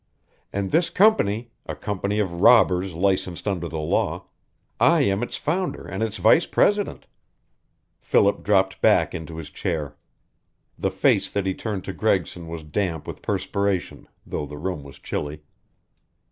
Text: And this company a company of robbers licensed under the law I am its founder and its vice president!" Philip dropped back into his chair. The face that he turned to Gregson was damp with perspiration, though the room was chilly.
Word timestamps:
And 0.51 0.71
this 0.71 0.89
company 0.89 1.51
a 1.67 1.75
company 1.75 2.17
of 2.17 2.41
robbers 2.41 2.95
licensed 2.95 3.47
under 3.47 3.67
the 3.69 3.77
law 3.77 4.25
I 4.79 5.01
am 5.01 5.21
its 5.21 5.37
founder 5.37 5.85
and 5.87 6.01
its 6.01 6.17
vice 6.17 6.47
president!" 6.47 7.05
Philip 7.99 8.41
dropped 8.41 8.81
back 8.81 9.13
into 9.13 9.37
his 9.37 9.51
chair. 9.51 9.95
The 10.75 10.89
face 10.89 11.29
that 11.29 11.45
he 11.45 11.53
turned 11.53 11.83
to 11.83 11.93
Gregson 11.93 12.47
was 12.47 12.63
damp 12.63 13.05
with 13.05 13.21
perspiration, 13.21 14.07
though 14.25 14.47
the 14.47 14.57
room 14.57 14.81
was 14.81 14.97
chilly. 14.97 15.43